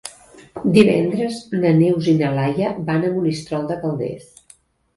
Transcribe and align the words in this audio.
Divendres 0.77 1.37
na 1.59 1.75
Neus 1.83 2.09
i 2.15 2.17
na 2.23 2.33
Laia 2.39 2.73
van 2.89 3.07
a 3.07 3.15
Monistrol 3.21 3.71
de 3.73 3.81
Calders. 3.87 4.29